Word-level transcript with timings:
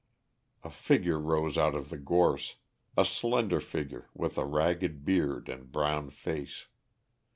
A 0.63 0.71
figure 0.71 1.19
rose 1.19 1.59
out 1.59 1.75
of 1.75 1.91
the 1.91 1.97
gorse, 1.99 2.55
a 2.97 3.05
slender 3.05 3.59
figure 3.59 4.09
with 4.15 4.35
a 4.39 4.45
ragged 4.45 5.05
beard 5.05 5.47
and 5.47 5.71
brown 5.71 6.09
face. 6.09 6.65